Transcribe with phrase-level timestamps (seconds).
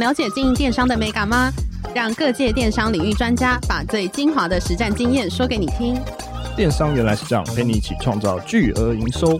[0.00, 1.52] 了解经营电商的美感吗？
[1.94, 5.94] 让各界电商领域专家把最精华的实战经验说给你听。
[6.56, 9.38] 电商原来是这样，陪你一起创造巨额营收。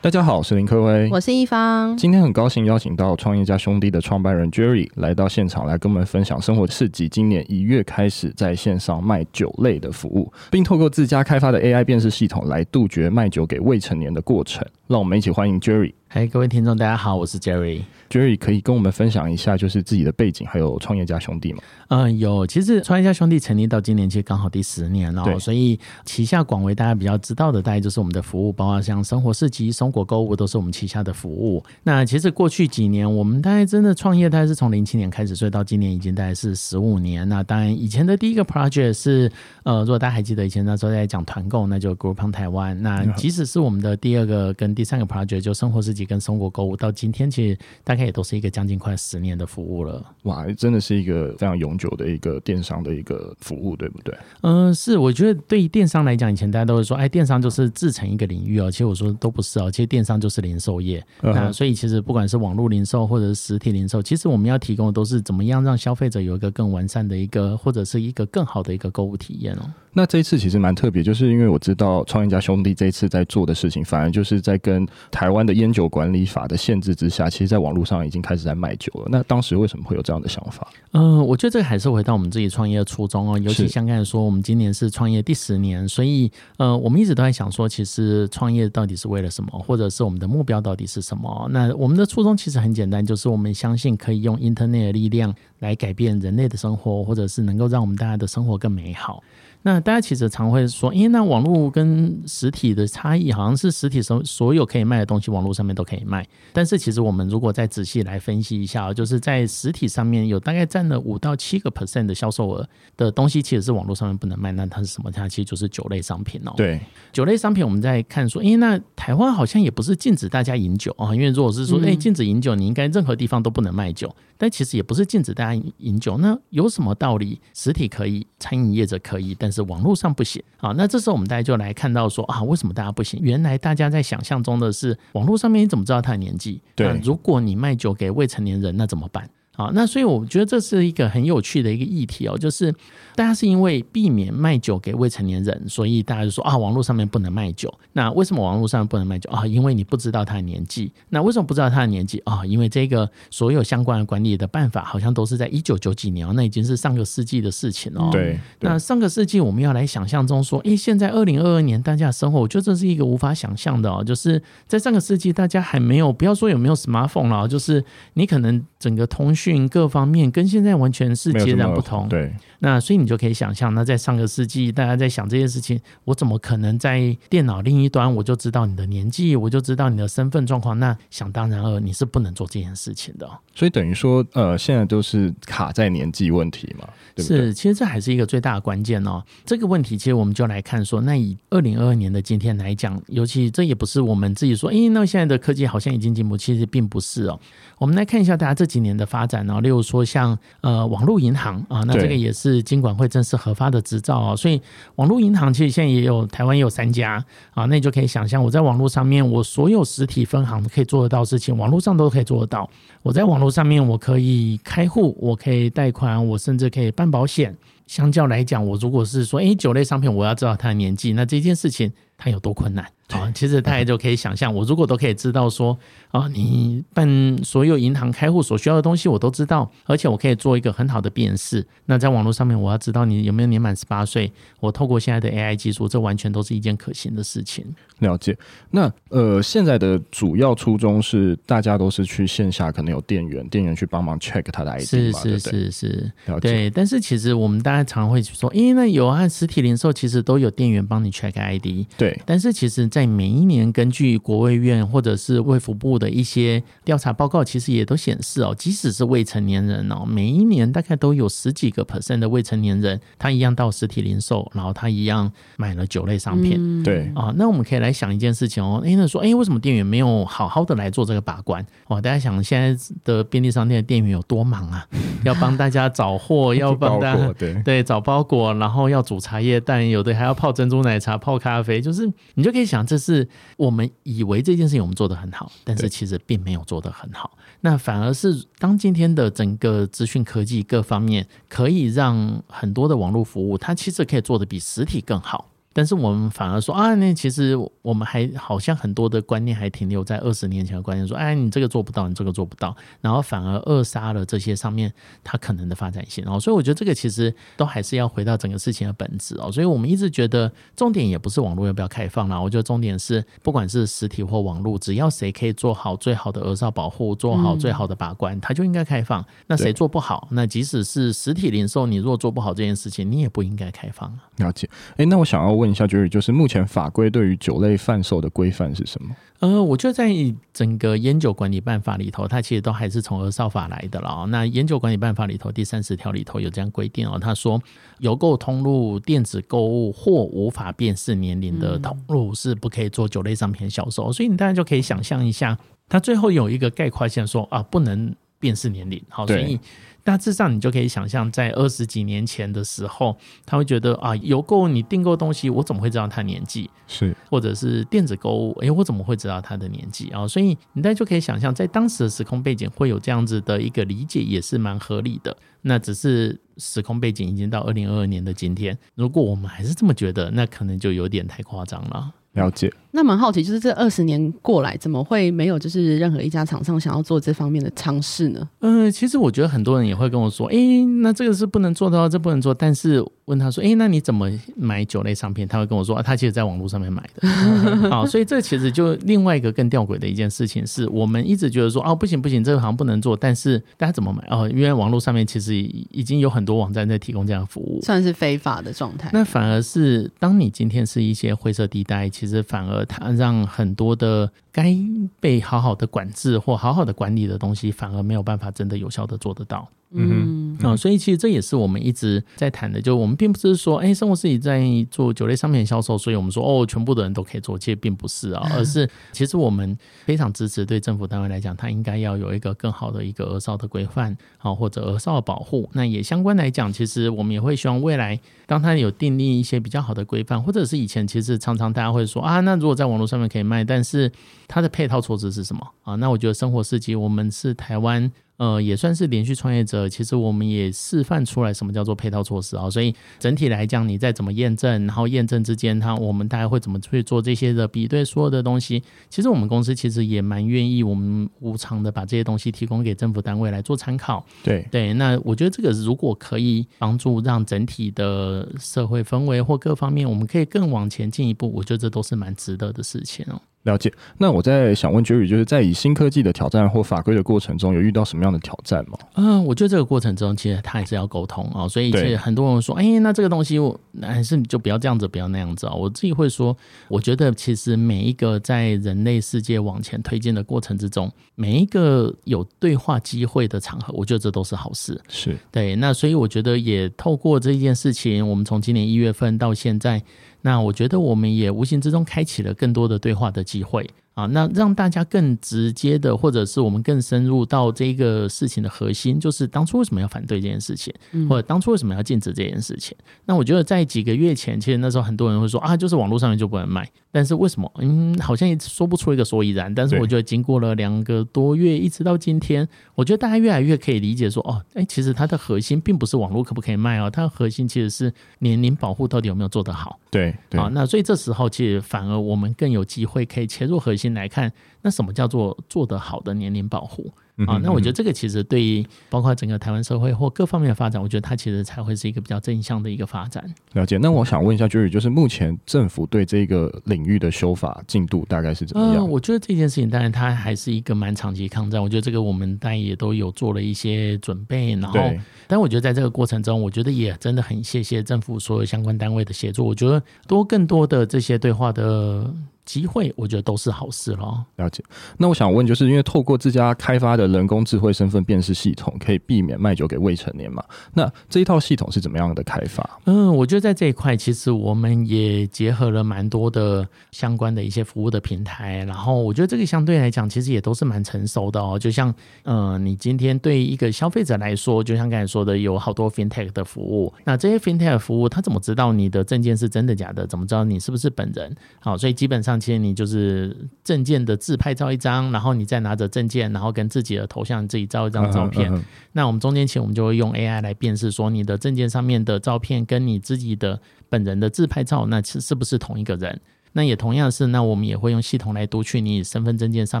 [0.00, 1.94] 大家好，我是林科威，我是一方。
[1.98, 14.66] 今天很高兴邀请到创业家兄弟的创办人 Jerry 来到现场，来跟我们分享生活市集今年一月开始在线上卖酒类的服务，并透过自家开发的 AI 辨识系统来杜绝卖酒给未成年的过程。
[14.92, 15.94] 让我们一起欢迎 Jerry。
[16.06, 17.80] 嗨，各位听众，大家好，我是 Jerry。
[18.10, 21.62] Jerry 可以跟我们分享一下，就是自己的背景，还有创业家兄弟吗？
[21.88, 22.46] 嗯，有。
[22.46, 31.64] 其实创业家兄弟成立到今年，其实刚好第十年了，所以旗下广为大家比较知道的，大概就是我们的服务，包括像生活市集、松果购物，都是我们旗下的服务。
[31.82, 37.26] 那其实过去几年，我们大概真的创业，大概是从零七年开始，所以到今年已经大概是十五年。
[37.26, 39.32] 那当然，以前的第一个 project 是，
[39.62, 42.78] 呃，如果大家还记得以前那时候在讲团购，那就 Groupon 台湾。
[42.82, 46.76] 那即使是我们的第二个跟第三个 project，就生活市集跟生活购物。
[46.76, 50.04] 到今天，其实大概也都是一个将近快十年的服务了。
[50.22, 54.16] 哇，真的是一个非常永久的一个电商的一个服务，对不对？
[54.42, 54.98] 嗯、呃，是。
[54.98, 58.70] 我觉得对于电商来讲，以前大家都会说，哎，电商就是自成一个领域哦。
[58.70, 61.04] 其实我说都不是哦，其实电商就是零售业。
[61.22, 69.62] 嗯、那所以其实不管是网络零售或者是实体零售，其实我们要提供的都是怎么样让消费者有一个更完善的一个，或者是一个更好的一个购物体验哦。
[69.94, 74.71] 那这一次其实蛮特别，就是因为我知道创业家兄弟这一次在做的事情，反而就是在跟
[75.10, 79.08] 台湾的烟酒管理法的限制之下，其实，在网络上已经开始在卖酒了。
[79.10, 80.68] 那当时为什么会有这样的想法？
[80.92, 83.38] 嗯、呃，我觉得这个还是回到我们自己创业的初衷哦。
[83.38, 91.48] 尤其像刚才说，我们今年是创业第十年，所以呃，我们一直都在想说，其实创业到底是为了什么，或者是我们的目标到底是什么？
[91.50, 99.22] 那我们的初衷其实很简单，就是我们相信可以用 Internet 的力量来改变人类的生活，或者是能够让我们大家的生活更美好。
[99.62, 106.26] 那大家其实常会说，因为那网络跟实体的差异，好像是实体所所有可以卖的东西，网络上面都可以卖。
[106.52, 114.50] 但是其实我们如果再仔细来分析一下，就是在实体上面有大概占了五到七个 percent 的销售额的东西，其实是网络上面不能卖。
[114.52, 115.10] 那它是什么？
[115.10, 116.52] 它其实就是酒类商品哦。
[116.56, 116.80] 对，
[117.12, 124.12] 酒类商品我们在看说，因为那台湾好像也不是禁止大家饮酒啊，因为如果是说，哎，禁止饮酒，你应该任何地方都不能卖酒。
[124.36, 127.40] 但其实也不是禁止大家饮酒，那有什么道理？
[127.54, 130.72] 实体可以，餐饮业者可以，但是网络上不行啊。
[130.76, 133.20] 那这时候我们大家就来看到说啊，为什么大家不行？
[133.22, 136.60] 原来大家在想象中的是网络上面你怎么知道他的年纪？
[136.74, 139.28] 对，如果你卖酒给未成年人，那怎么办？
[139.54, 142.72] 好，那所以我觉得这是一个很有趣的一个议题哦，就是
[143.14, 147.72] 大家是因为避免卖酒给未成年人，所以大家就说啊，网络上面不能卖酒。
[147.92, 149.46] 那为什么网络上面不能卖酒啊？
[149.46, 150.90] 因为你不知道他的年纪。
[151.10, 152.44] 那为什么不知道他的年纪啊？
[152.46, 158.08] 因为这个所有相关的管理的办法，好像都是在一九九几年哦，那已经是上个世纪的事情哦。
[158.10, 158.40] 对。
[158.60, 164.02] 那上个世纪我们要来想象中说，诶，现在二零二二年大家的生活，我觉得这是一个无法想象的哦。
[164.02, 167.84] 就是在上个世纪，大家还没有不要说有没有 smartphone 了，就是
[168.14, 170.28] 你可能整个通讯各方面。
[170.32, 172.08] 跟现在完全是截然不同。
[172.08, 180.78] 对，那所以你就可以想象，那在上个世纪，大家在想这件事情，我怎么可能在电脑另一端我就知道你的年纪，我就知道你的身份状况？
[180.80, 183.30] 那想当然了，你是不能做这件事情的。
[183.54, 186.88] 所以等于说，呃，现在都是卡在年纪问题嘛？
[187.14, 187.38] 对不对？
[187.38, 189.22] 是，其实这还是一个最大的关键哦。
[189.44, 197.38] 这个问题，其实我们就来看说，那以二零二二年的今天来讲，尤其这也不是我们自己说，哎，那现在的科技好像已经进步，其实并不是哦。
[197.78, 204.34] 我们来看一下大家这几年的发展哦，例如说像呃网络银行啊，那这个也是金管会正式核发的执照哦。
[204.34, 204.58] 所以
[204.94, 207.22] 网络银行其实现在也有台湾也有三家
[207.52, 212.68] 啊，那你就可以想象，我在网络上面，我所有实体分行可以做得到的事情，网络上都可以做得到。
[213.02, 217.54] 我在网络上面，我可以开户，我可以贷款，我甚至可以办保险。
[217.88, 222.86] 相较来讲，我如果是说，诶，酒类商品，我要知道它的年纪，那这件事情它有多困难？
[223.08, 225.76] 啊，其实大家就可以想象，我如果都可以知道说，
[226.12, 231.66] 啊，你办所有银行开户所需要的东西，我都知道，而且我可以做一个很好的辨识。
[231.84, 237.66] 那在网络上面，我要知道你有没有年满十八岁，我透过现在的 AI 技术，这完全都是一件可行的事情。
[237.98, 238.34] 了解。
[238.70, 246.48] 那呃，现在的主要初衷是，大家都是去线下，可能有店员，店员去帮忙 check 他的 ID 是是是是，了解。
[246.48, 251.86] 对，但是其实我们大家常会说，诶，那有啊实体零售，其实都有店员帮你 check ID。
[251.98, 266.54] 对，但是其实在在每一年，根据国卫院或者是卫福部的一些调查报告，其实也都显示哦，即使是未成年人哦，每一年大概都有十几个 percent 的未成年人，他一样到实体零售，然后他一样买了酒类商品。
[266.60, 271.66] 嗯、对啊，那我们可以来想一件事情哦，哎，那说，哎，为什么店员没有好好的来做这个把关？
[271.88, 274.86] 哦，大家想现在的便利商店的店员有多忙啊？
[275.24, 282.01] 要帮大家找货，要帮大家对对找包裹，然后要煮茶叶蛋，有的还要泡珍珠奶茶、泡咖啡，就是。
[282.02, 283.26] 就是你就可以想，这是
[283.56, 287.38] 我们以为这件事情我们做得很好，但是其实并没有做得很好。
[287.60, 295.48] 那反而是当今天的整个资讯科技各方面，可以让很多的网络服务，它其实可以做得比实体更好。
[295.72, 304.92] 但是我们反而说啊，那其实我们还好像很多的观念还停留在二十年前的观念，说哎，你这个做不到，你这个做不到，然后反而扼杀了这些上面
[305.24, 306.24] 它可能的发展性。
[306.26, 309.50] 哦，所以我觉得这个其实都还是要回到整个事情的本质哦。
[309.50, 319.24] 所以我们一直觉得重点也不是网络要不要开放啦，我觉得重点是不管是实体或网络，只要谁可以做好最好的额少保护，做好最好的把关，它就应该开放。
[319.46, 324.12] 那谁做不好，那即使是实体零售，你如果做不好这件事情，你也不应该开放。
[324.36, 324.68] 了解。
[324.96, 329.14] 哎，那我想要问一下 Jerry，就是目前法规对于酒类贩售的规范是什么？
[329.38, 330.10] 呃，我觉得在
[330.52, 334.26] 整个烟酒管理办法里头，它其实都还是从儿少法来的了。
[334.28, 337.62] 那烟酒管理办法里头第三十条里头有这样规定哦，他说
[338.00, 344.12] 邮购通路电子购物或无法辨识年龄的通路是不可以做酒类商品销售。
[344.12, 345.56] 所以你大家就可以想象一下，
[345.88, 348.12] 它最后有一个概括线说啊，不能
[348.42, 349.00] 辨识年龄。
[349.08, 349.58] 好，所以。
[350.04, 353.16] 大致上，你就可以想象，在二十几年前的时候，
[353.46, 356.68] 他会觉得啊，邮购你订购东西，我怎么会知道他年纪？
[356.88, 360.26] 是，或者是电子购物，诶，我怎么会知道他的年纪啊？
[360.26, 365.36] 所以你大家就可以想象，在当时的时空背景，会有这样子的一个理解，也是蛮合理的。
[365.60, 372.12] 那只是时空背景已经到二零二二年的今天，如果我们还是这么觉得，那可能就有点太夸张了。
[372.32, 372.72] 了解。
[372.92, 378.48] 那蛮好奇，就是这二十年过来，怎么会没有就是任何一家厂商想要做这方面的尝试呢？
[378.60, 382.52] 嗯、呃，其实我觉得很多人也会跟我说，哎、欸，那这个是不能做的，这不能做。
[382.52, 385.48] 但是问他说，哎、欸，那你怎么买酒类商品？
[385.48, 387.28] 他会跟我说，啊、他其实在网络上面买的。
[387.88, 393.16] 好，所以这其实就另外一个更吊诡的一件事情是，我们一直觉得说，哦，不行不行，这个好像不能做。
[393.16, 394.22] 但是大家怎么买？
[394.28, 399.08] 哦，因为网络上面其实已经有很多网站在提供这样的服务，算是非法的状态。
[399.14, 404.76] 那反而是当你今天是一些灰色地带，其实反而它让很多的该
[405.20, 409.68] 被好好的管制或好好的管理的东西，反而没有办法真的有效的做得到。
[409.94, 425.68] 嗯哼，啊，所以其实这也是我们一直在谈的，就我们并不是说，哎，生活自己在做酒类商品销售，所以我们说，哦，全部的人都可以做，其实并不是啊，而是其实我们非常支持，对政府单位来讲，它应该要有一个更好的一个额少的规范，啊，或者额少的保护。
[425.72, 434.10] 那也相关来讲，其实我们也会希望未来，当它有订立一些比较好的规范，或者是以前其实常常大家会说，啊，那如果在网络上面可以卖，但是
[434.48, 435.94] 它的配套措施是什么啊？
[435.96, 438.10] 那我觉得生活市集，我们是台湾。
[438.42, 442.68] 呃，也算是连续创业者，其实我们也示范出来什么叫做配套措施啊。
[442.68, 454.26] 所以整体来讲，你再怎么验证，然后验证之间，它我们大概会怎么去做这些的比对，所有的东西，其实我们公司其实也蛮愿意，我们无偿的把这些东西提供给政府单位来做参考。
[454.42, 463.40] 对对，那我觉得这个如果可以帮助让整体的社会氛围或各方面，我们可以更往前进一步，我觉得这都是蛮值得的事情哦。
[463.64, 468.98] 了解，那我在想问 Jerry，就是在以新科技的挑战或法规的过程中，有遇到什么样的挑战吗？
[469.14, 475.78] 嗯、呃，我觉得这个过程中，其实他还是要沟通啊、哦，所以其实很多人说，哎对，那这个东西我还是就不要这样子，不要那样子啊、哦。
[475.82, 476.56] 我自己会说，
[476.88, 485.00] 我觉得其实每一个在人类世界往前推进的过程之中，每一个有对话机会的场合，我觉得这都是好事。
[485.08, 490.02] 是对，那所以我觉得也透过这件事情，我们从今年一月份到现在。
[490.42, 493.88] 那我觉得我们也无形之中开启了更多的对话的机会。
[494.14, 500.92] 啊，那让大家更直接的，或者是我们更深入到这个事情的核心，就是当初为什么要反对这件事情，
[501.28, 502.96] 或者当初为什么要禁止这件事情。
[503.24, 506.88] 那我觉得在几个月前，其实那时候很多人会说啊，就是网络上面就不能卖。
[507.14, 507.70] 但是为什么？
[507.78, 509.74] 嗯，好像也说不出一个所以然。
[509.74, 519.98] 但是我觉得经过了两个多月，一直到今天，我觉得大家越来越可以理解说，哦，哎，其实它的核心并不是网络可不可以卖哦，它的核心其实是年龄保护到底有没有做得好。
[520.10, 527.12] 对，对，好，那所以这时候其实反而我们更有机会可以切入核心来看，那什么叫做做得好的年龄保护？
[527.46, 533.42] 啊，那我觉得这个其实对于包括整个台湾社会或各方面的发展，我觉得它其实才会是一个比较正向的一个发展。
[533.72, 533.96] 了解。
[533.96, 538.96] 那我想问一下，Jerry，就是目前政府对这个领域的修法进度大概是怎么样？
[538.96, 541.82] 呃，我觉得这件事情当然它还是一个蛮长期抗战。
[541.82, 545.00] 我觉得这个我们大家也都有做了一些准备，然后，
[545.48, 549.64] 但我觉得在这个过程中，我觉得也真的很谢谢政府所有相关单位的协助。
[549.66, 552.32] 我觉得多更多的这些对话的。
[552.64, 554.44] 机会，我觉得都是好事咯。
[554.56, 554.82] 了解。
[555.18, 560.62] 那我想问，就是因为透过自家开发的人工智慧身份辨识系统，可以避免卖酒给未成年嘛？
[560.94, 562.88] 那这一套系统是怎么样的开发？
[563.06, 568.84] 嗯，我觉得在这一块，其实我们也结合了蛮多的相关的一些服务的平台。
[568.84, 571.76] 然后，我觉得这个相对来讲，其实也都是蛮成熟的哦。
[571.76, 572.14] 就像，
[572.44, 577.12] 嗯、呃，你今天对一个消费者来说，就像刚才说的，有好多 FinTech 的服务。
[577.24, 580.24] 那这些 FinTech 服务，他怎么知道你的证件是真的假的？
[580.28, 581.52] 怎么知道你是不是本人？
[581.80, 582.51] 好，所以基本上。
[582.58, 588.72] 其实你就是证件的自拍照一张，然后你再拿着证件，然后跟自己的头像自己照一张照片。
[589.12, 596.40] 那我们中间其实我们就会用 AI 来辨识说你的证件上面的照片跟你自己的本人的自拍照，那是是不是同一个人？
[596.72, 600.00] 那也同样是，那我们也会用系统来读取你身份证件上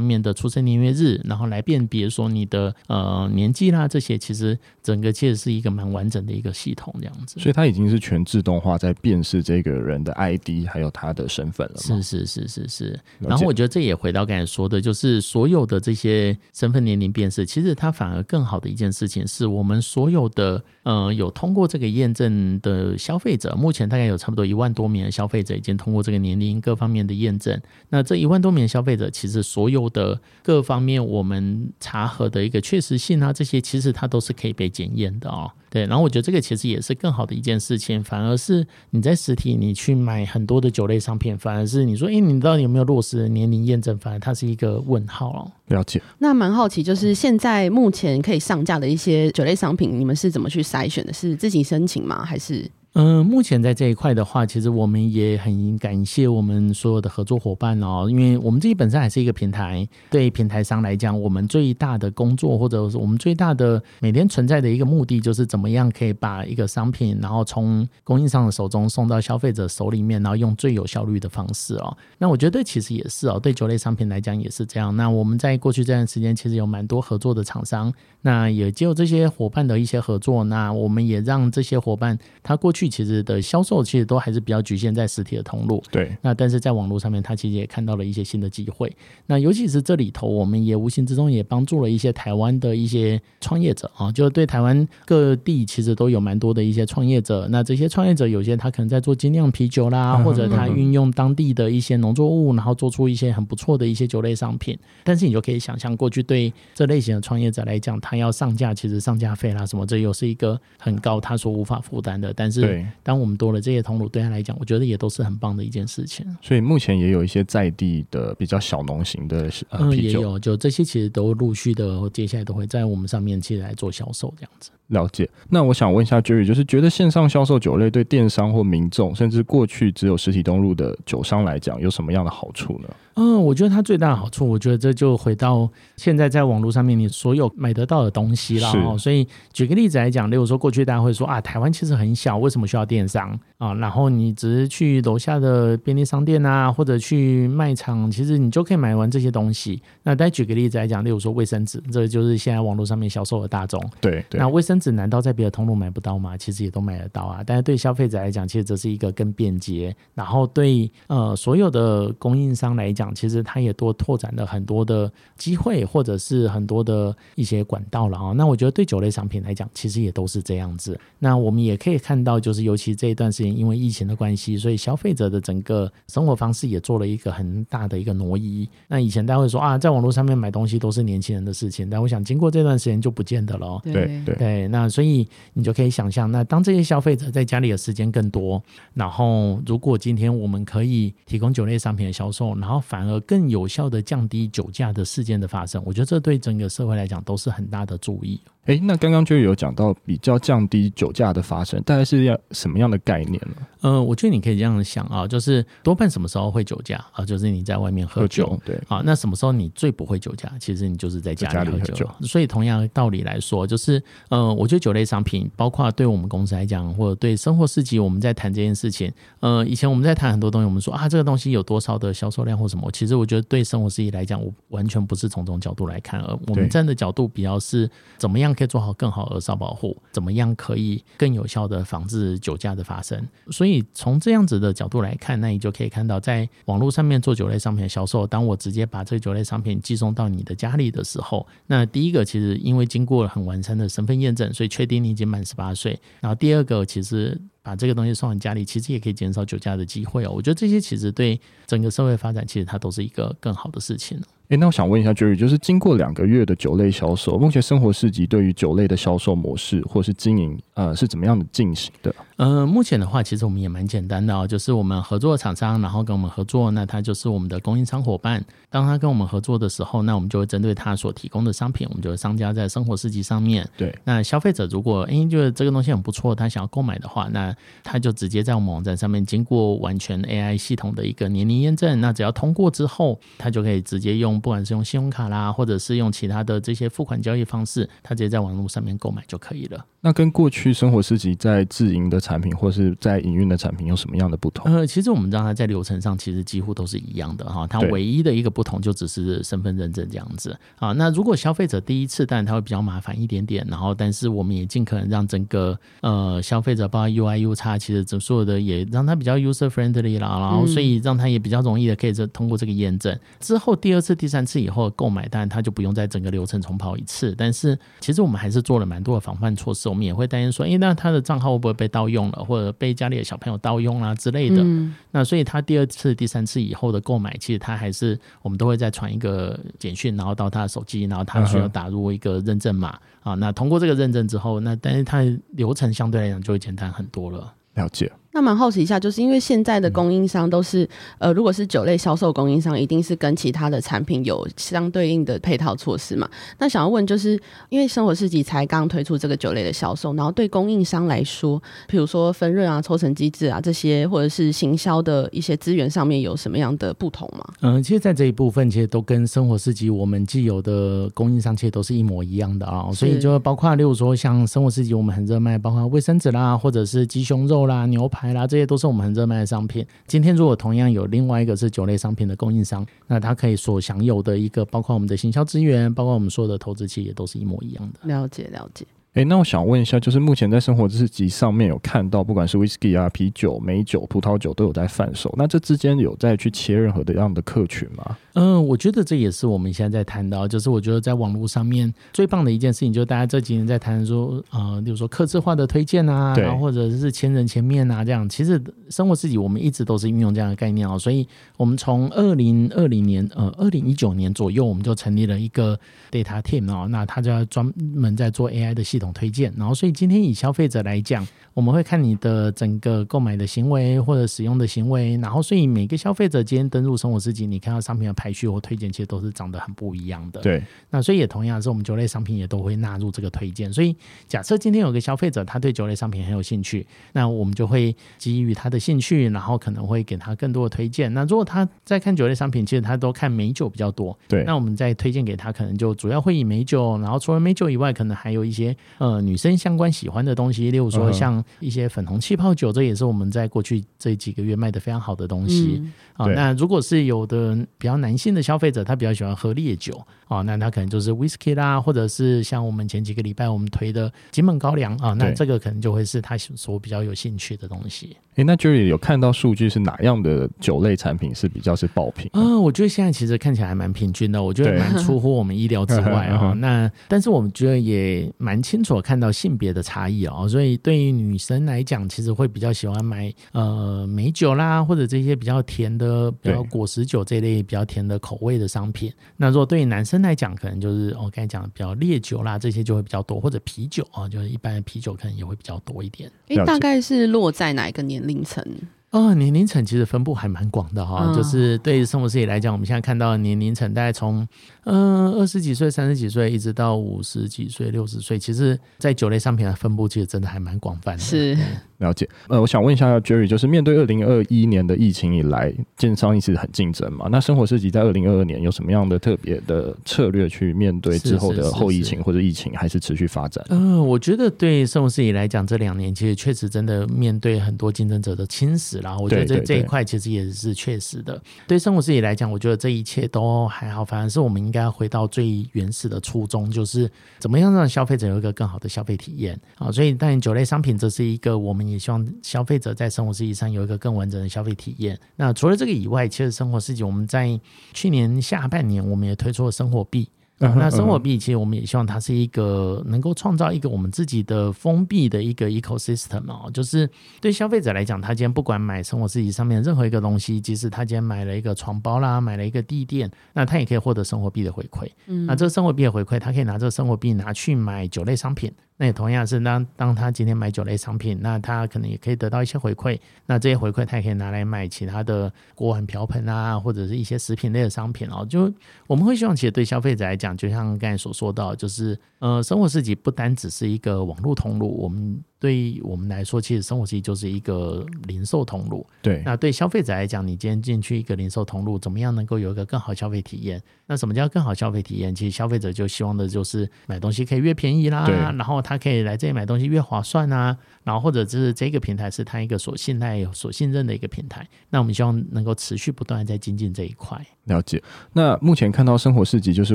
[0.00, 7.38] 面的出生年月日，然后来辨别说你的呃年纪啦，这些其实整个其实是一个蛮完整的一个系统这样子。
[7.38, 11.76] 所以它已经是全自动化在辨识这个人的 ID 还有他的身份了。
[11.76, 13.00] 是是是是是。
[13.18, 26.61] 然后我觉得这也回到刚才说的，就是所有的这些身份年龄辨识，其实它反而更好的一件事情是我们所有的呃有通过这个验证的消费者，目前大概有差不多一万多名的消费者已经通过这个年龄。
[26.62, 35.50] 各方面的验证，那这一万多名消费者，其实所有的各方面我们查核的一个确实性啊，这些其实它都是可以被检验的哦。
[35.68, 43.98] 对，然后我觉得这个其实也是更好的一件事情，反而是你在实体你去买很多的酒类商品，反而是你说，哎，你到底有没有落实年龄验证？
[43.98, 45.50] 反而它是一个问号哦。
[45.68, 46.00] 了解。
[46.18, 51.12] 那蛮好奇，就是现在目前可以上架的一些酒类商品，你们是怎么去筛选的？
[51.12, 52.22] 是自己申请吗？
[52.22, 52.70] 还是？
[52.94, 71.96] 嗯，目前在这一块的话，其实我们也很感谢我们所有的合作伙伴哦，因为我们自己本身还是一个平台，对平台商来讲，我们最大的工作或者是我们最大的每天存在的一个目的，就是怎么样可以把一个商品，然后从供应商的手中送到消费者手里面，然后用最有效率的方式哦。
[72.18, 74.94] 那我觉得其实也是哦，对酒类商品来讲也是这样。
[74.94, 82.81] 那我们在过去这段时间，其实有蛮多合作的厂商，那也就这些伙伴的一些合作，那我们也让这些伙伴他过去。
[82.88, 86.16] 其实的销售其实都还是比较局限在实体的通路，对。
[86.20, 88.94] 那但是在网络上面，他其实也看到了一些新的机会。
[89.26, 97.46] 那尤其是这里头，我们也无形之中也帮助了一些台湾的一些创业者啊，就对台湾各地其实都有蛮多的一些创业者。
[97.50, 104.78] 那这些创业者有些他可能在做精酿啤酒啦，或者他运用当地的一些农作物，然后做出一些很不错的一些酒类商品。
[105.04, 112.32] 但是你就可以想象，过去对这类型的创业者来讲，他要上架，其实上架费啦什么，这又是一个很高，他所无法负担的。
[112.34, 116.26] 但是对，当我们多了这些通路，对他来讲，我觉得也都是很棒的一件事情。
[116.40, 124.70] 所以目前也有一些在地的比较小农型的呃啤酒，嗯，也有，就这些其实都陆续的，接下来都会在我们上面其实来做销售这样子。
[124.88, 125.28] 了解。
[125.48, 132.88] 那我想问一下 Jerry，就是觉得线上销售酒类对电商或民众，甚至过去只有实体通路的酒商来讲，有什么样的好处呢？
[133.11, 138.96] 嗯，我觉得它最大的好处，我觉得这就回到现在在网络上面你所有买得到的东西了哦。
[138.96, 143.74] 所以举个例子来讲，例如说过去大家会说啊，台湾其实很小，为什么需要电商啊？
[143.74, 149.82] 然后你只是去楼下的便利商店啊，或者去卖场，其实你就可以买完这些东西。
[150.02, 153.82] 那再举个例子来讲，例如说卫生纸，这就是现在网络上面销售的大众。
[154.00, 154.38] 对对。
[154.38, 156.36] 那卫生纸难道在别的通路买不到吗？
[156.36, 157.42] 其实也都买得到啊。
[157.44, 159.94] 但是对消费者来讲，其实这是一个更便捷。
[160.14, 168.32] 然后对呃所有的供应商来讲，其实它也多拓展了很多的机会，或者是很多的一些管道了啊。
[168.32, 171.00] 那我觉得对酒类商品来讲，其实也都是这样子。
[171.18, 178.68] 那我们也可以看到，就是尤其这一段时间，因为疫情的关系，所以消费者的整个生活方式也做了一个很大的一个挪移。
[178.88, 183.80] 那以前大家会说啊，在网络上面买东西都是年轻人的事情，但我想经过这段时间就不见得了。
[183.84, 188.62] 对对对，那所以你就可以想象，那当这些消费者在家里的时间更多，
[188.94, 198.38] 然后如果今天我们可以提供酒类商品的销售，然后反而更有效的降低酒驾的事件的发生，我觉得这对整个社会来讲都是很大的注意。
[198.66, 203.56] 哎，那刚刚就有讲到比较降低酒驾的发生，大概是要什么样的概念呢？
[203.80, 207.24] 呃，我觉得你可以这样想啊，就是多半什么时候会酒驾啊？
[207.24, 209.02] 就是你在外面喝酒，喝酒对啊。
[209.04, 210.48] 那什么时候你最不会酒驾？
[210.60, 211.92] 其实你就是在家里喝酒。
[211.92, 219.12] 喝酒所以同样道理来说，就是呃，我觉得酒类商品，包括对我们公司来讲，或者对生活市集，我们在谈这件事情。
[219.40, 222.88] 呃，以前我们在谈很多东西，我们说啊，这个东西有多少的销售量或什么？
[222.92, 233.26] 其实我觉得对生活市集来讲，我完全不是从这种角度来看，而我们站的角度比较是怎么样可以做好更好的烧保护，怎么样可以更有效的防止酒驾的发生。
[233.50, 245.98] 所以从这样子的角度来看，那你就可以看到，在网络上面做酒类商品的销售，当我直接把这酒类商品寄送到你的家里的时候，那第一个其实因为经过了很完善的身份验证，所以确定你已经满十八岁。
[246.20, 250.32] 然后第二个，其实把这个东西送到家里，其实也可以减少酒驾的机会哦。
[250.34, 254.20] 我觉得这些其实对整个社会发展，其实它都是一个更好的事情。
[254.48, 262.14] 诶，那我想问一下 Jerry，就是经过两个月的酒类销售，目前生活市集对于酒类的销售模式或是经营，呃，是怎么样的进行的？
[262.36, 268.44] 呃，目前的话，其实我们也蛮简单的哦，就是我们合作的厂商，然后跟我们合作，那他就是我们的供应商伙伴。
[268.68, 273.66] 当他跟我们合作的时候，那我们就会针对他所提供的商品，我们就会商家在生活市集上面。
[273.78, 277.51] 对，那消费者如果诶觉得这个东西很不错，他想要购买的话，那
[277.82, 285.22] 他就直接在我们网站上面经过完全 AI 系统的一个年龄验证，那只要通过之后，他就可以直接用，不管是用信用卡。
[285.32, 289.86] 啦，或者是用其他的这些付款交易方式，他直接在网络上面购买就可以了。
[290.04, 294.68] 那跟过去生活市集在自营的产品或是在营运的产品有什么样的不同？
[294.74, 300.90] 呃，其实我们知道它在流程上其实几乎都是一样的哈，它唯一的一个不同就只是身份认证这样子啊。
[300.90, 317.32] 那如果消费者第一次，当然他会比较麻烦一点点，然后但是我们也尽可能让整个呃消费者包括 UI UX，其实所有的也让他比较 user friendly 啦，然后所以让他也比较容易的可以这通过这个验证之后，第二次、第三次以后购买，当然他就不用在整个流程重跑一次。
[317.38, 324.62] 但是其实我们还是做了蛮多的防范措施，我们也会担心说，诶，那他的账号会不会被盗用了，或者被家里的小朋友盗用啦之类的。
[324.62, 333.34] 嗯、那所以他第二次、第三次以后的购买，其实他还是我们都会再传一个简讯，然后到他的手机，然后他需要打入一个认证码啊。
[333.34, 337.52] 那通过这个认证之后，那但是他的流程相对来讲就会简单很多了。
[337.74, 338.10] 了解。
[338.32, 346.26] 那蛮好奇一下，就是因为现在的供应商都是，呃，如果是酒类销售供应商，一定是跟其他的产品有相对应的配套措施嘛？
[346.58, 357.44] 那想要问，就是因为生活市集才刚推出这个酒类的销售，然后对供应商来说，比如说分润啊、抽成机制啊这些，或者是行销的一些资源上面有什么样的不同吗？
[357.60, 362.90] 嗯，其实，在这一部分，其实都跟生活市集我们既有的供应商，其实都是一模一样的啊。
[362.92, 368.21] 所以就包括，例如说像生活市集，我们很热卖，包括卫生纸啦，或者是鸡胸肉啦、牛排。
[368.22, 369.84] 来啦，这些都是我们很热卖的商品。
[370.06, 378.00] 今天如果同样有另外一个是酒类商品的供应商，那他可以所享有的一个，包括我们的行销资源，包括我们所有的投资期，也都是一模一样的。
[378.08, 378.86] 了解，了解。
[379.14, 388.16] 哎，那我想问一下，就是目前在生活市集上面有看到，不管是 whisky 啊、啤酒、美酒、葡萄酒都有在贩售，那这之间有在去切任何的样的客群吗？
[388.32, 398.26] 嗯，我觉得这也是我们现在在谈到，就是我觉得在网络上面最棒的一件事情，就是大家这几年在谈说，呃，比如说客制化的推荐啊，然后或者是千人千面啊这样。
[398.26, 401.28] 其实生活自己我们一直都是运用这样的概念哦，所以
[401.58, 405.78] 我们从二零二零年，呃，二零一九年左右，我们就成立了一个
[406.10, 409.01] data team 哦，那他就要专门在做 AI 的系统。
[409.10, 420.42] 推荐，然后所以今天以消费者来讲，我们会看你的整个购买的行为或者使用的行为，然后所以每个消费者今天登入生活市集，你看到商品的排序或推荐，其实都是长得很不一样的。
[420.42, 423.72] 对，那所以也同样是我们酒类商品也都会纳入这个推荐。
[423.72, 423.96] 所以
[424.28, 431.12] 假设今天有个消费者他对酒类商品很有兴趣，那我们就会基于他的兴趣，然后可能会给他更多的推荐。
[431.14, 438.76] 那如果他在看酒类商品，其实他都看美酒比较多，对，那我们再推荐给他，可能就主要会以美酒，然后除了美酒以外，可能还有一些。
[438.98, 445.82] 呃，女生相关喜欢的东西，例如说像一些粉红气泡酒，这也是我们在过去这几个月卖的非常好的东西
[446.14, 446.26] 啊。
[446.26, 458.16] 那如果是有的比较男性的消费者，他比较喜欢喝烈酒啊，那他可能就是 whisky 啦，或者是像我们前几个礼拜我们推的金门高粱啊，那这个可能就会是他所比较有兴趣的东西。
[458.36, 462.30] 诶，那 Jerry 有看到数据是哪样的酒类产品是比较是爆品？
[462.32, 466.54] 啊，我觉得现在其实看起来还蛮平均的，我觉得蛮出乎我们意料之外啊。
[466.56, 479.12] 那但是我们觉得也蛮清楚看到性别的差异哦，所以对于女生来讲，其实会比较喜欢买呃美酒啦，或者这些比较甜的，比较果实酒这类比较甜的口味的商品。
[479.36, 486.30] 那如果对于男生来讲，可能就是我刚才讲的比较烈酒啦，这些就会比较多，或者啤酒啊，就是一般的啤酒可能也会比较多一点。
[486.48, 488.22] 诶，大概是落在哪一个年？
[488.22, 488.64] 凌晨
[489.12, 494.46] 哦，年龄层其实分布还蛮广的哈，就是对于生活自己来讲，我们现在看到的年龄层大概从。
[494.84, 501.18] 嗯，二十几岁、三十几岁，一直到五十几岁、六十岁，其实，在酒类商品的分布，其实真的还蛮广泛的。
[501.18, 501.56] 是
[502.02, 502.28] 了解。
[502.48, 507.28] 呃，我想问一下 Jerry，就是面对二零二一年的疫情以来，电商一直很竞争嘛？
[507.30, 513.64] 那生活设计在二零二二年有什么样的特别的策略去面对之后的后疫情或者疫情，还是持续发展？
[513.70, 519.16] 嗯，我觉得对生活设计来讲，这两年其实确实真的面对很多竞争者的侵蚀啦。
[519.16, 521.40] 我觉得这这一块其实也是确实的。
[521.66, 529.90] 对生活设计来讲，我觉得这一切都还好，反而是我们应该回到最原始的初衷，就是怎么样让消费者有一个更好的消费体验啊！
[529.90, 535.18] 所以，当然酒类商品这是一个，我们也希望消费者在生活市集上有一个更完整的消费体验。
[535.36, 537.60] 那除了这个以外，其实生活市集我们在
[537.92, 540.28] 去年下半年，我们也推出了生活币。
[540.28, 547.08] 嗯那生活币其实我们也希望它是一个能够创造一个我们自己的封闭的一个 ecosystem 哦，就是
[547.40, 555.08] 对消费者来讲，他今天不管买生活自己上面任何一个东西，即使他今天买了一个床包啦，买了一个地垫，那他也可以获得生活币的回馈。
[555.26, 558.72] 嗯，那这个生活币的回馈，他可以拿这个生活币拿去买酒类商品。
[559.02, 563.18] 那也同样是当当他今天买酒类商品，那他可能也可以得到一些回馈。
[563.46, 568.46] 那这些回馈他也可以拿来买其他的锅碗瓢盆啊，或者是一些食品类的商品哦。
[568.48, 568.72] 就
[569.08, 575.42] 我们会希望，其实对消费者来讲，就像刚才所说到，就是呃，生活市集不单只是一个网络通路，我们。
[575.62, 579.06] 对于我们来说，其实生活其实就是一个零售通路。
[579.22, 583.80] 对，那对消费者来讲，你今天进去一个零售通路，怎么样能够有一个更好消费体验？
[584.08, 585.32] 那什么叫更好消费体验？
[585.32, 588.26] 其实消费者就希望的就是买东西可以越便宜啦，
[588.58, 594.68] 然后他可以来这里买东西越划算啊，然后或者是这个平台是他一个所信赖、所信任的一个平台。
[594.90, 597.40] 那我们希望能够持续不断在精进这一块。
[597.66, 598.02] 了解。
[598.32, 599.94] 那目前看到生活市集，就是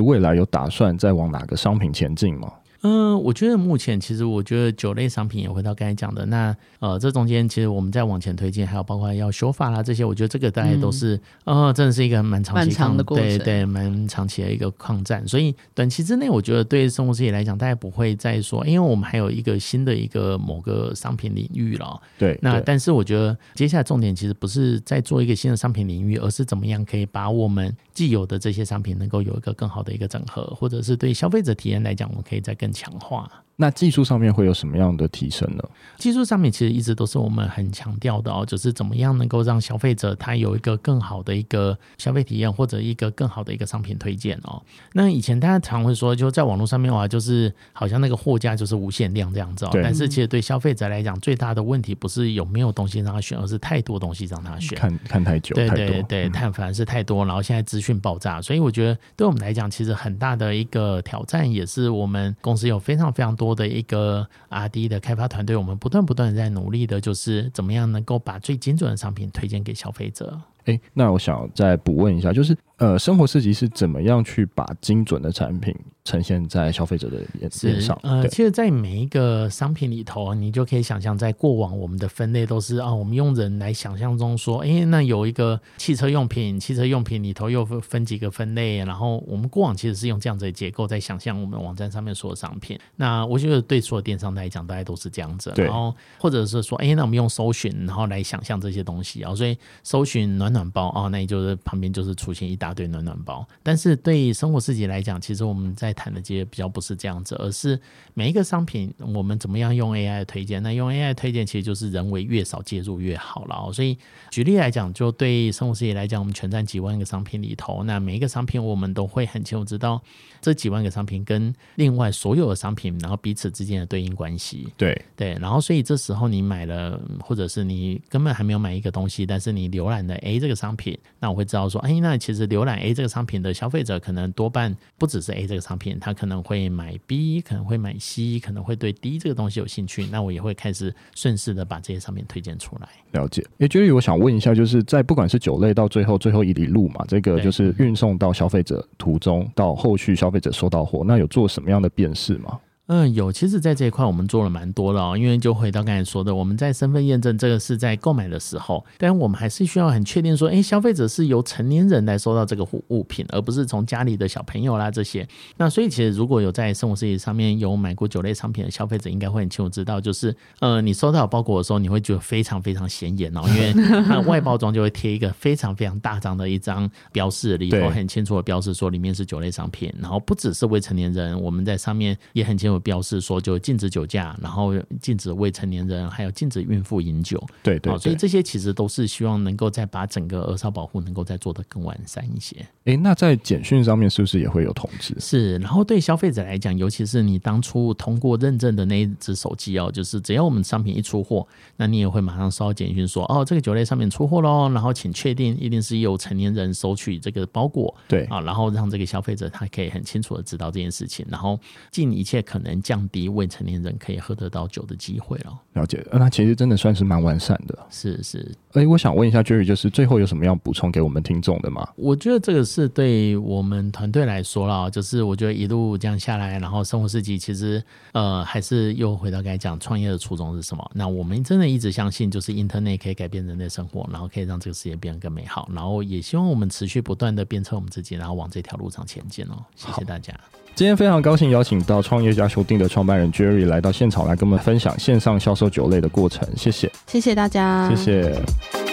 [0.00, 2.50] 未来有打算再往哪个商品前进吗？
[2.82, 15.26] 嗯，我觉得目前其实我觉得酒类商品也回到刚才讲的那呃，这中间其实我们在往前推进，还有包括要修法啦这些，我觉得这个大概都是、嗯、呃，真的是一个蛮长期长的过程，对对，蛮长期的一个抗战。
[15.26, 22.00] 所以短期之内，我觉得对生活市集来讲，大家不会再说，因为我们还有一个新的一个某个商品领域了。
[22.16, 33.44] 对，那但是我觉得接下来重点其实不是在做一个新的商品领域，而是怎么样可以把我们既有的这些商品能够有一个更好的一个整合，或者是对消费者体验来讲，我们可以再更强化。
[33.60, 35.64] 那技术上面会有什么样的提升呢？
[35.96, 44.62] 技术上面其实一直都是我们很强调的哦，就是怎么样能够让消费者他有一个更好的一个消费体验，或者一个更好的一个商品推荐哦。
[44.92, 49.70] 那以前大家常会说，就在网络上面的话，就是好像那个货架就是无限量这样子哦。
[49.74, 64.26] 但是其实对消费者来讲，最大的问题不是有没有东西让他选，而是太多东西让他选，看看太久，对对对，看反而是太多，然后现在资讯爆炸，所以我觉得对我们来讲，其实很大的一个挑战，也是我们公司有非常非常多的一个。
[64.50, 70.40] R&D 的开发团队，我们不断不断在努力的，就是怎么样能够把最精准的商品推荐给消费者。
[70.64, 77.98] 诶，那我想再补问一下，就是呃，生活市集是怎么样去把精准的产品呈现在消费者的眼睛上？
[78.02, 92.78] 呃，其实，在每一个商品里头，你就可以想象，在过往我们的分类都是啊，我们用人来想象中说，哎，那有一个汽车用品，汽车用品里头又分分几个分类，然后我们过往其实是用这样子的结构在想象我们网站上面所有商品。
[92.96, 95.52] 那我觉得对所有电商来讲，大概都是这样子。
[95.56, 100.58] 然后或者是说，哎，那我们用搜寻，然后来想象这些东西啊，所以搜寻暖暖。
[100.58, 103.46] 暖包啊，那也就是旁边就是出现一大堆暖暖包。
[103.62, 107.80] 但是对生活市集来讲，其实我们在谈的这些比较不是这样子，而是
[108.14, 110.60] 每一个商品我们怎么样用 AI 推荐。
[110.60, 113.72] 那用 AI 推荐，其实就是人为越少介入越好了。
[113.72, 113.96] 所以
[114.30, 120.02] 举例来讲，就对生活市集来讲，我们全站几万个商品里头，那每一个商品我们都会很清楚知道
[120.40, 124.66] 这几万个商品跟另外所有的商品，然后彼此之间的对应关系。
[124.76, 130.48] 对对，然后所以这时候你买了，或者是你根本还没有买一个东西，但是你浏览的 A 这个。
[130.48, 140.06] 这个商品，那我会知道说，哎，那其实浏览 A 这个商品的消费者，可能多半不只是 A 这个商品，他可能会买 B，可能会买 C，可能会对 D 这个东西有兴趣。
[140.06, 142.88] 那我也会开始顺势的把这些商品推荐出来。
[143.12, 143.44] 了解。
[143.58, 152.58] 哎，Jerry，我想问一下，就是在不管是酒类到最后最后一里路嘛，这个就是运送到消费者途中到后续消费者收到货，那有做什么样的辨识吗？
[152.88, 155.14] 嗯，有，其实，在这一块我们做了蛮多的哦。
[155.14, 165.28] 因为就回到刚才说的，我们在身份验证这个是在购买的时候，但我们还是需要很确定说，哎，消费者是由成年人来收到这个物物品，而不是从家里的小朋友啦这些。
[165.58, 182.77] 那所以，其实如果有在生活市集上面有买过酒类商品的消费者，应该会很清楚知道，就是呃，你收到包裹的时候，你会觉得非常非常显眼哦，因为它外包装就会贴一个非常非常大张的一张标示，里头很清楚的标示说里面是酒类商品，然后不只是未成年人，我们在上面也很清楚。
[182.78, 187.38] 标示说就禁止酒驾，然后禁止未成年人，还有禁止孕妇饮酒。
[187.62, 192.56] 对对，对，所以这些其实都是希望能够再把整个儿少保护能够再做得更完善一些。
[192.84, 195.14] 哎，那在简讯上面是不是也会有通知？
[195.18, 207.94] 是，然后对消费者来讲，尤其是你当初通过认证的那一只手机哦，就是只要我们商品一出货，那你也会马上收到简讯说，哦，这个酒类商品出货喽，然后请确定一定是由成年人收取这个包裹。
[208.06, 211.58] 对啊，然后让这个消费者他可以很清楚的知道这件事情，然后
[211.90, 212.67] 尽一切可能。
[212.68, 215.58] 能降低未成年人可以喝得到酒的机会了。
[215.72, 217.78] 了解，那其实真的算是蛮完善的。
[217.90, 218.54] 是是。
[218.72, 221.88] 哎，我想问一下 Jerry，就是最后有什么要补充给我们听众的吗？
[221.96, 230.90] 我觉得这个是对我们团队来说啦，就是我觉得一路这样下来，然后生活市集其实呃还是又回到刚才讲创业的初衷是什么？
[230.94, 239.64] 那我们真的一直相信，就是 Internet 可以改变人类生活，然后可以让这个世界变得更美好，然后也希望我们持续不断的鞭策我们自己，然后往这条路上前进哦。
[239.74, 240.34] 谢谢大家。
[240.78, 246.48] 今天非常高兴邀请到创业家修订的创办人 Jerry 来到现场来跟我们分享线上销售酒类的过程。
[246.56, 248.87] 谢谢，谢谢大家，谢谢。